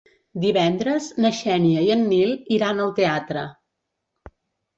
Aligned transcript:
Divendres 0.43 1.09
na 1.25 1.31
Xènia 1.39 1.83
i 1.89 1.91
en 1.97 2.01
Nil 2.15 2.33
iran 2.57 2.83
al 2.87 2.95
teatre. 3.01 3.45